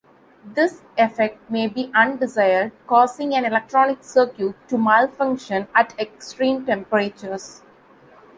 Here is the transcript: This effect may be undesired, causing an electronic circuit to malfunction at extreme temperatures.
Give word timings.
This 0.43 0.81
effect 0.97 1.37
may 1.47 1.67
be 1.67 1.91
undesired, 1.93 2.71
causing 2.87 3.35
an 3.35 3.45
electronic 3.45 4.03
circuit 4.03 4.55
to 4.69 4.75
malfunction 4.79 5.67
at 5.75 5.93
extreme 5.99 6.65
temperatures. 6.65 7.61